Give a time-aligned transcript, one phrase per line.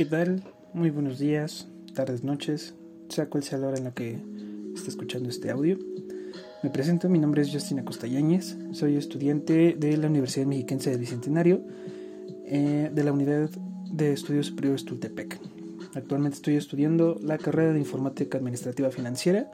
[0.00, 0.42] ¿qué tal?
[0.72, 2.74] Muy buenos días, tardes, noches,
[3.10, 4.18] sea cual sea la hora en la que
[4.74, 5.78] esté escuchando este audio.
[6.62, 11.60] Me presento, mi nombre es Justina Costayañez, soy estudiante de la Universidad Mexiquense del Bicentenario,
[12.46, 13.50] eh, de la Unidad
[13.92, 15.38] de Estudios Superiores Tultepec.
[15.94, 19.50] Actualmente estoy estudiando la carrera de Informática Administrativa Financiera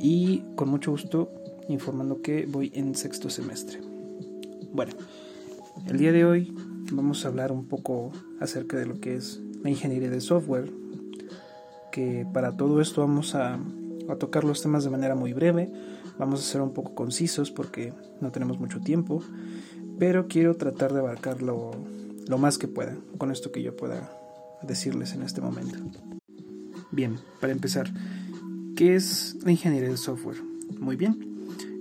[0.00, 1.30] y con mucho gusto
[1.68, 3.78] informando que voy en sexto semestre.
[4.72, 4.94] Bueno,
[5.86, 6.52] el día de hoy
[6.90, 8.10] vamos a hablar un poco
[8.40, 10.70] acerca de lo que es ingeniería de software,
[11.92, 13.58] que para todo esto vamos a,
[14.18, 15.70] tocar los temas de manera muy breve,
[16.18, 19.22] vamos a ser un poco concisos porque no tenemos mucho tiempo,
[19.98, 21.70] pero quiero tratar de abarcarlo
[22.26, 24.10] lo más que pueda con esto que yo pueda
[24.62, 25.78] decirles en este momento.
[26.90, 27.88] Bien, para empezar,
[28.74, 30.42] ¿qué es la ingeniería de software?
[30.80, 31.30] Muy bien,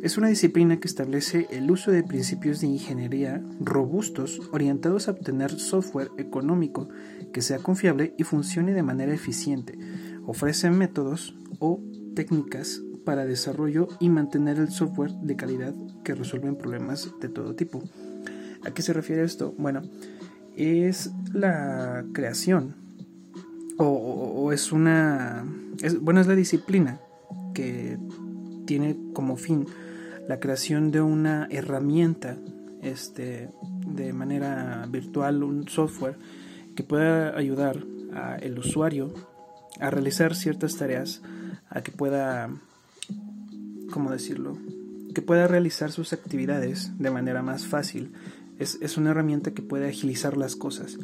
[0.01, 5.59] es una disciplina que establece el uso de principios de ingeniería robustos orientados a obtener
[5.59, 6.87] software económico
[7.31, 9.77] que sea confiable y funcione de manera eficiente.
[10.25, 11.81] Ofrece métodos o
[12.15, 17.81] técnicas para desarrollo y mantener el software de calidad que resuelven problemas de todo tipo.
[18.65, 19.53] ¿A qué se refiere esto?
[19.57, 19.81] Bueno,
[20.55, 22.75] es la creación
[23.77, 25.45] o, es una...
[26.01, 26.99] bueno, es la disciplina
[27.53, 27.97] que
[28.65, 29.65] tiene como fin
[30.27, 32.37] la creación de una herramienta
[32.83, 33.49] este,
[33.87, 36.17] de manera virtual, un software
[36.79, 39.13] que pueda ayudar al usuario
[39.81, 41.21] a realizar ciertas tareas,
[41.69, 42.49] a que pueda,
[43.91, 44.57] ¿cómo decirlo?
[45.13, 48.13] Que pueda realizar sus actividades de manera más fácil.
[48.59, 50.97] Es, es una herramienta que puede agilizar las cosas,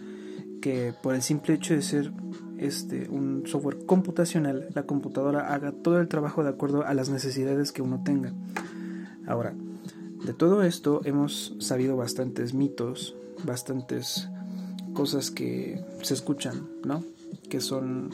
[0.62, 2.14] que por el simple hecho de ser
[2.58, 7.74] este, un software computacional, la computadora haga todo el trabajo de acuerdo a las necesidades
[7.74, 8.32] que uno tenga.
[9.28, 9.54] Ahora,
[10.26, 14.30] de todo esto hemos sabido bastantes mitos, bastantes
[14.96, 17.04] cosas que se escuchan, ¿no?
[17.50, 18.10] Que son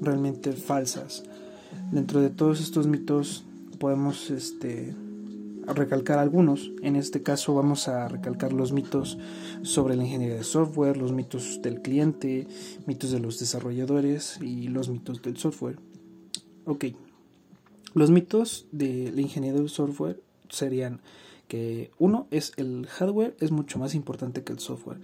[0.00, 1.24] realmente falsas.
[1.90, 3.42] Dentro de todos estos mitos
[3.80, 4.94] podemos este,
[5.66, 6.70] recalcar algunos.
[6.82, 9.18] En este caso vamos a recalcar los mitos
[9.62, 12.46] sobre la ingeniería de software, los mitos del cliente,
[12.86, 15.78] mitos de los desarrolladores y los mitos del software.
[16.66, 16.84] Ok.
[17.94, 21.00] Los mitos de la ingeniería de software serían
[21.48, 25.00] que uno es el hardware es mucho más importante que el software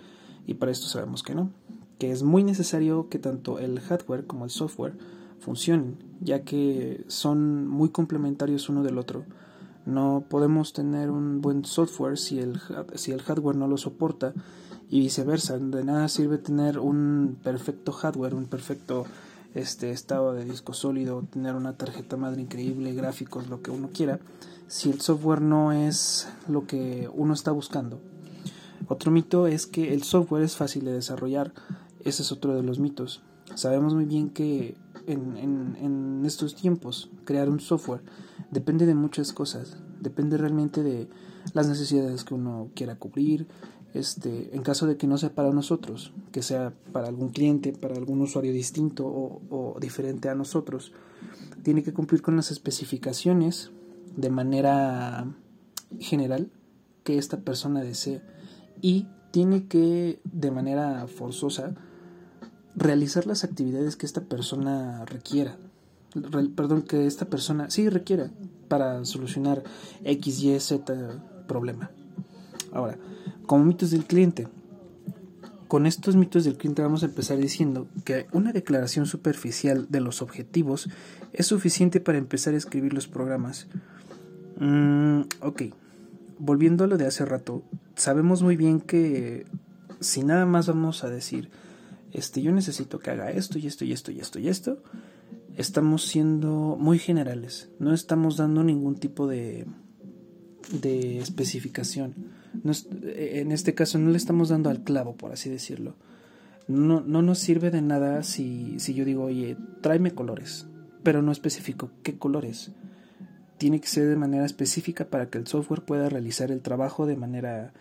[0.46, 1.50] y para esto sabemos que no,
[1.98, 4.96] que es muy necesario que tanto el hardware como el software
[5.40, 9.24] funcionen, ya que son muy complementarios uno del otro.
[9.84, 12.60] No podemos tener un buen software si el,
[12.94, 14.34] si el hardware no lo soporta
[14.90, 15.58] y viceversa.
[15.58, 19.04] De nada sirve tener un perfecto hardware, un perfecto
[19.54, 24.18] este estado de disco sólido, tener una tarjeta madre increíble, gráficos, lo que uno quiera,
[24.68, 28.00] si el software no es lo que uno está buscando.
[28.88, 31.52] Otro mito es que el software es fácil de desarrollar.
[32.04, 33.22] Ese es otro de los mitos.
[33.54, 34.76] Sabemos muy bien que
[35.06, 38.02] en, en, estos tiempos crear un software
[38.50, 39.76] depende de muchas cosas.
[40.00, 41.08] Depende realmente de
[41.52, 43.46] las necesidades que uno quiera cubrir.
[43.94, 47.94] Este, en caso de que no sea para nosotros, que sea para algún cliente, para
[47.94, 50.92] algún usuario distinto o, o diferente a nosotros,
[51.62, 53.70] tiene que cumplir con las especificaciones
[54.16, 55.32] de manera
[55.98, 56.50] general
[57.04, 58.20] que esta persona desee
[58.86, 61.74] y tiene que de manera forzosa
[62.76, 65.56] realizar las actividades que esta persona requiera.
[66.54, 68.30] perdón, que esta persona sí requiera
[68.68, 69.64] para solucionar
[70.04, 70.94] X, Y, Z
[71.48, 71.90] problema.
[72.70, 72.96] Ahora,
[73.46, 74.46] como mitos del cliente.
[75.66, 80.22] Con estos mitos del cliente vamos a empezar diciendo que una declaración superficial de los
[80.22, 80.88] objetivos
[81.32, 83.66] es suficiente para empezar a escribir los programas.
[84.60, 85.62] Mm, ok,
[86.38, 87.64] volviendo a lo de hace rato,
[87.96, 89.46] sabemos muy bien que
[90.00, 91.50] si nada más vamos a decir,
[92.12, 94.82] este, yo necesito que haga esto y esto y esto y esto y esto,
[95.56, 99.66] estamos siendo muy generales, no estamos dando ningún tipo de,
[100.80, 102.14] de especificación.
[102.64, 105.94] en este caso no le estamos dando al clavo, por así decirlo.
[106.68, 110.66] No, no nos sirve de nada si, si yo digo, oye, tráeme colores,
[111.02, 112.72] pero no especifico qué colores
[113.58, 117.16] tiene que ser de manera específica para que el software pueda realizar el trabajo de
[117.16, 117.72] manera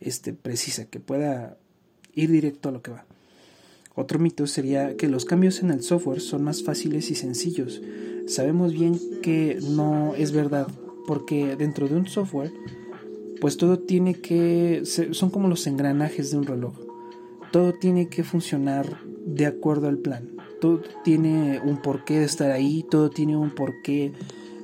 [0.00, 1.56] este, precisa, que pueda
[2.14, 3.04] ir directo a lo que va.
[3.94, 7.82] Otro mito sería que los cambios en el software son más fáciles y sencillos.
[8.26, 10.66] Sabemos bien que no es verdad,
[11.06, 12.52] porque dentro de un software,
[13.40, 16.74] pues todo tiene que, son como los engranajes de un reloj.
[17.50, 20.30] Todo tiene que funcionar de acuerdo al plan.
[20.60, 24.12] Todo tiene un porqué de estar ahí, todo tiene un porqué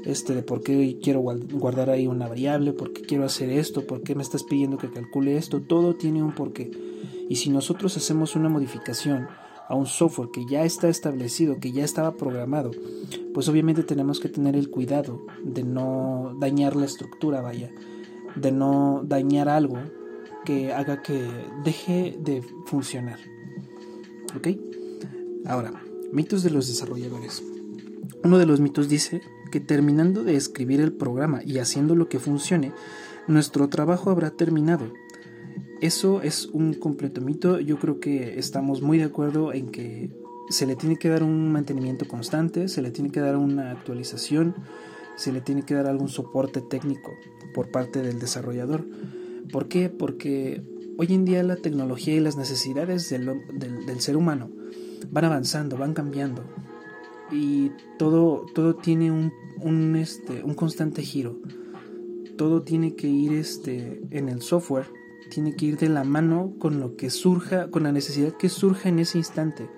[0.05, 4.03] este, de por qué quiero guardar ahí una variable, por qué quiero hacer esto, por
[4.03, 6.71] qué me estás pidiendo que calcule esto, todo tiene un porqué.
[7.29, 9.29] Y si nosotros hacemos una modificación
[9.69, 12.71] a un software que ya está establecido, que ya estaba programado,
[13.35, 17.71] pues obviamente tenemos que tener el cuidado de no dañar la estructura, vaya,
[18.35, 19.79] de no dañar algo
[20.45, 21.29] que haga que
[21.65, 23.19] deje de funcionar.
[24.35, 24.49] ¿Ok?
[25.45, 27.43] Ahora, mitos de los desarrolladores.
[28.25, 32.19] Uno de los mitos dice que terminando de escribir el programa y haciendo lo que
[32.19, 32.73] funcione,
[33.27, 34.93] nuestro trabajo habrá terminado.
[35.81, 37.61] Eso es un completo mito.
[37.61, 40.11] Yo creo que estamos muy de acuerdo en que
[40.49, 44.55] se le tiene que dar un mantenimiento constante, se le tiene que dar una actualización,
[45.17, 47.13] se le tiene que dar algún soporte técnico
[47.55, 48.87] por parte del desarrollador.
[49.53, 49.89] ¿Por qué?
[49.89, 50.63] Porque
[50.99, 54.51] hoy en día la tecnología y las necesidades del, ser humano
[55.11, 56.45] van avanzando, van cambiando
[57.31, 61.37] y todo, todo tiene un, un, este, un constante giro.
[62.37, 64.87] Todo tiene que ir este, en el software,
[65.31, 68.89] tiene que ir de la mano con lo que surja, con la necesidad que surja
[68.89, 69.69] en ese instante.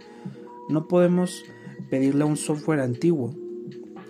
[0.69, 1.45] No podemos
[1.89, 3.35] pedirle a un software antiguo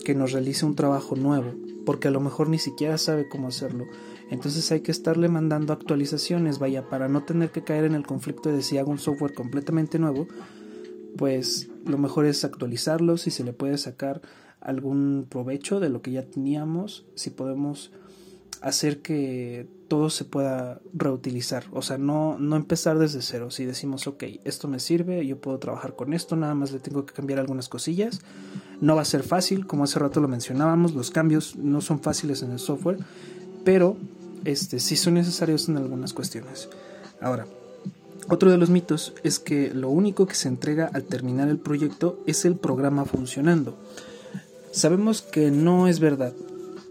[0.04, 1.54] que nos realice un trabajo nuevo,
[1.87, 3.87] porque a lo mejor ni siquiera sabe cómo hacerlo.
[4.31, 8.50] Entonces hay que estarle mandando actualizaciones, vaya, para no tener que caer en el conflicto
[8.52, 10.26] de si hago un software completamente nuevo,
[11.16, 14.20] pues lo mejor es actualizarlo, si se le puede sacar
[14.60, 17.92] algún provecho de lo que ya teníamos, si podemos
[18.60, 24.06] hacer que todo se pueda reutilizar, o sea, no, no empezar desde cero, si decimos,
[24.06, 27.40] ok, esto me sirve, yo puedo trabajar con esto, nada más le tengo que cambiar
[27.40, 28.20] algunas cosillas,
[28.80, 32.42] no va a ser fácil, como hace rato lo mencionábamos, los cambios no son fáciles
[32.42, 32.98] en el software,
[33.64, 33.96] pero
[34.44, 36.68] este, sí son necesarios en algunas cuestiones.
[37.20, 37.46] Ahora,
[38.28, 42.22] otro de los mitos es que lo único que se entrega al terminar el proyecto
[42.26, 43.76] es el programa funcionando.
[44.72, 46.32] Sabemos que no es verdad,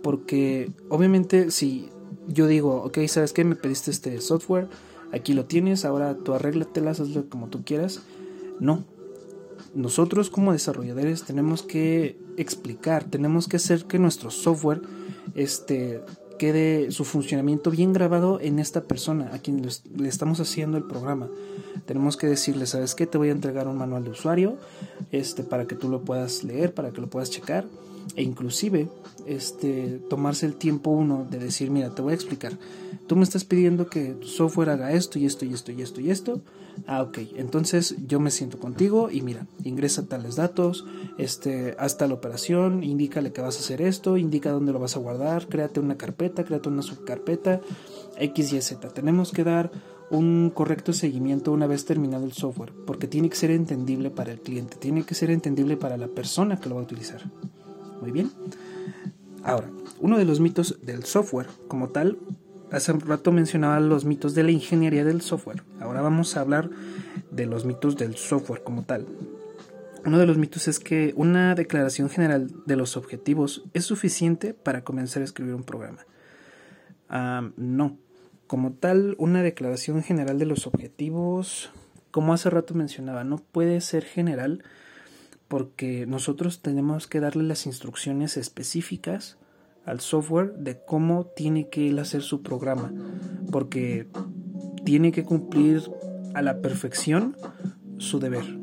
[0.02, 1.90] porque obviamente si
[2.28, 3.44] yo digo, ok, ¿sabes qué?
[3.44, 4.68] Me pediste este software,
[5.12, 8.02] aquí lo tienes, ahora tú arréglatelas, hazlo como tú quieras.
[8.60, 8.84] No.
[9.74, 14.82] Nosotros como desarrolladores tenemos que explicar, tenemos que hacer que nuestro software
[15.36, 16.02] este,
[16.40, 21.30] quede su funcionamiento bien grabado en esta persona a quien le estamos haciendo el programa.
[21.90, 23.08] Tenemos que decirle, ¿sabes qué?
[23.08, 24.58] Te voy a entregar un manual de usuario
[25.12, 27.66] este, para que tú lo puedas leer, para que lo puedas checar
[28.16, 28.88] e inclusive
[29.26, 32.54] este, tomarse el tiempo uno de decir, mira, te voy a explicar,
[33.08, 36.00] tú me estás pidiendo que tu software haga esto y esto y esto y esto
[36.00, 36.42] y esto,
[36.86, 40.86] ah, ok, entonces yo me siento contigo y mira, ingresa tales datos,
[41.18, 45.00] este, haz la operación, indícale que vas a hacer esto, indica dónde lo vas a
[45.00, 47.62] guardar, créate una carpeta, créate una subcarpeta,
[48.20, 49.72] X, Y, Z, tenemos que dar
[50.12, 54.40] un correcto seguimiento una vez terminado el software, porque tiene que ser entendible para el
[54.40, 57.22] cliente, tiene que ser entendible para la persona que lo va a utilizar.
[58.02, 58.32] Muy bien.
[59.44, 59.70] Ahora,
[60.00, 62.18] uno de los mitos del software como tal,
[62.72, 65.64] hace un rato mencionaba los mitos de la ingeniería del software.
[65.80, 66.70] Ahora vamos a hablar
[67.32, 69.06] de los mitos del software como tal.
[70.06, 74.84] Uno de los mitos es que una declaración general de los objetivos es suficiente para
[74.84, 76.06] comenzar a escribir un programa.
[77.10, 77.98] Ah, no.
[78.50, 81.70] Como tal, una declaración general de los objetivos,
[82.10, 84.64] como hace rato mencionaba, no puede ser general
[85.48, 89.38] porque nosotros tenemos que darle las instrucciones específicas
[89.86, 92.92] al software de cómo tiene que él hacer su programa,
[93.52, 94.08] porque
[94.84, 95.84] tiene que cumplir
[96.34, 97.38] a la perfección
[98.00, 98.58] su deber.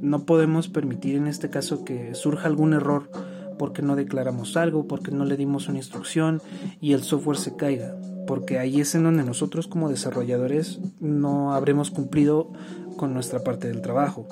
[0.00, 3.10] No podemos permitir en este caso que surja algún error
[3.58, 6.40] porque no declaramos algo, porque no le dimos una instrucción
[6.80, 7.96] y el software se caiga,
[8.28, 12.52] porque ahí es en donde nosotros como desarrolladores no habremos cumplido
[12.98, 14.28] con nuestra parte del trabajo.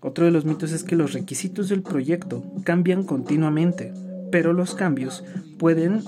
[0.00, 3.92] Otro de los mitos es que los requisitos del proyecto cambian continuamente,
[4.32, 5.22] pero los cambios
[5.58, 6.02] pueden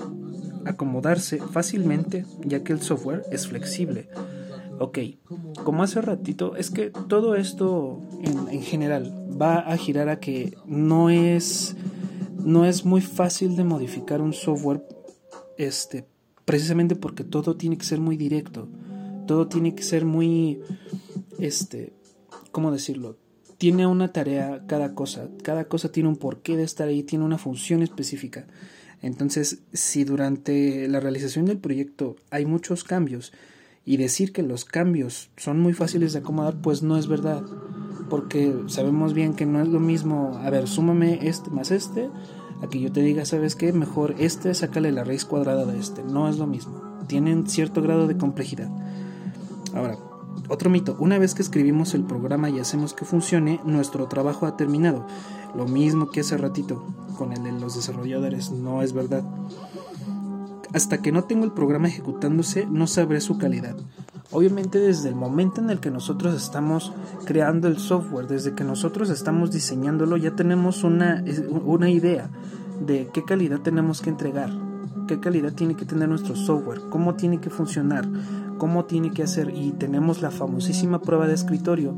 [0.65, 4.09] acomodarse fácilmente ya que el software es flexible.
[4.79, 4.97] Ok,
[5.63, 11.11] como hace ratito, es que todo esto en, general va a girar a que no
[11.11, 11.75] es,
[12.43, 14.83] no es muy fácil de modificar un software
[15.59, 16.05] este,
[16.47, 18.67] precisamente porque todo tiene que ser muy directo,
[19.27, 20.61] todo tiene que ser muy,
[21.37, 21.93] este,
[22.51, 23.17] ¿cómo decirlo?
[23.57, 27.37] tiene una tarea cada cosa, cada cosa tiene un porqué de estar ahí, tiene una
[27.37, 28.45] función específica.
[29.01, 33.33] Entonces, si durante la realización del proyecto hay muchos cambios
[33.85, 37.43] y decir que los cambios son muy fáciles de acomodar, pues no es verdad,
[38.09, 42.09] porque sabemos bien que no es lo mismo, a ver, súmame este más este,
[42.61, 43.71] a que yo te diga, ¿sabes qué?
[43.73, 48.07] Mejor este, sácale la raíz cuadrada de este, no es lo mismo, tienen cierto grado
[48.07, 48.69] de complejidad.
[49.73, 49.97] Ahora,
[50.49, 54.55] otro mito, una vez que escribimos el programa y hacemos que funcione, nuestro trabajo ha
[54.55, 55.05] terminado.
[55.55, 56.85] Lo mismo que hace ratito
[57.17, 59.23] con el de los desarrolladores, no es verdad.
[60.73, 63.75] Hasta que no tengo el programa ejecutándose, no sabré su calidad.
[64.31, 66.91] Obviamente desde el momento en el que nosotros estamos
[67.25, 71.23] creando el software, desde que nosotros estamos diseñándolo, ya tenemos una,
[71.65, 72.29] una idea
[72.85, 74.51] de qué calidad tenemos que entregar,
[75.07, 78.05] qué calidad tiene que tener nuestro software, cómo tiene que funcionar,
[78.57, 79.53] cómo tiene que hacer.
[79.55, 81.95] Y tenemos la famosísima prueba de escritorio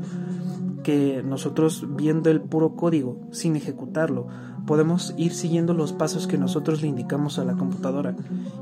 [0.84, 4.28] que nosotros viendo el puro código sin ejecutarlo
[4.66, 8.14] podemos ir siguiendo los pasos que nosotros le indicamos a la computadora.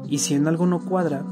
[0.08, 1.24] Y si en algo no cuadra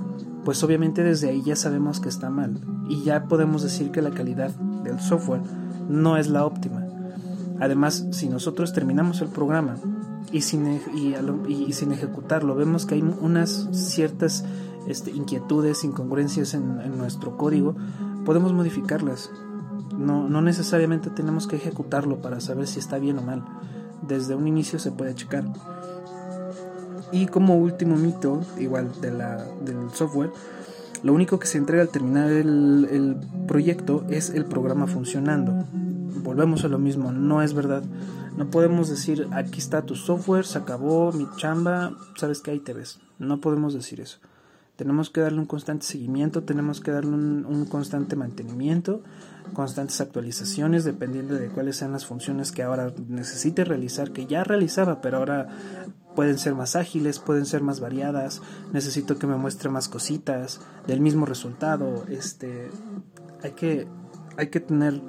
[0.46, 4.12] pues obviamente desde ahí ya sabemos que está mal y ya podemos decir que la
[4.12, 4.50] calidad
[4.84, 5.42] del software
[5.90, 6.86] no es la óptima
[7.60, 9.76] además si nosotros terminamos el programa
[10.32, 14.44] y sin, y, sin ejecutarlo vemos que hay unas ciertas
[14.86, 17.74] este, inquietudes, incongruencias en, nuestro código,
[18.24, 19.30] podemos modificarlas.
[19.96, 23.44] No, no necesariamente tenemos que ejecutarlo para saber si está bien o mal.
[24.06, 25.44] Desde un inicio se puede checar.
[27.12, 30.30] Y como último mito, igual de la, del software,
[31.02, 35.52] lo único que se entrega al terminar el, el proyecto es el programa funcionando.
[36.22, 37.84] Volvemos a lo mismo, no es verdad.
[38.36, 42.74] No podemos decir, aquí está tu software, se acabó mi chamba, sabes que ahí te
[42.74, 42.98] ves.
[43.18, 44.18] No podemos decir eso.
[44.76, 49.02] Tenemos que darle un constante seguimiento, tenemos que darle un, constante mantenimiento,
[49.54, 55.00] constantes actualizaciones dependiendo de cuáles sean las funciones que ahora necesite realizar, que ya realizaba,
[55.00, 55.48] pero ahora
[56.16, 58.42] pueden ser más ágiles, pueden ser más variadas,
[58.72, 62.70] necesito que me muestre más cositas del mismo resultado, este
[63.42, 63.86] hay que
[64.36, 65.00] hay que tener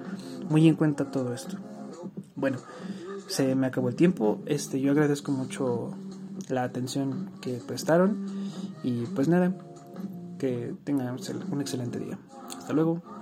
[0.49, 1.57] muy en cuenta todo esto.
[2.35, 2.59] Bueno,
[3.27, 5.97] se me acabó el tiempo, este yo agradezco mucho
[6.49, 8.27] la atención que prestaron
[8.83, 9.53] y pues nada,
[10.37, 11.17] que tengan
[11.51, 12.19] un excelente día.
[12.57, 13.16] Hasta luego.